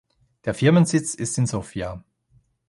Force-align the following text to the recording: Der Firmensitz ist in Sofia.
Der 0.45 0.55
Firmensitz 0.55 1.13
ist 1.13 1.37
in 1.37 1.45
Sofia. 1.45 2.03